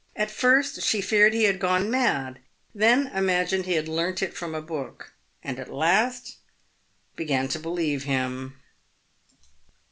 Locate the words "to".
7.49-7.59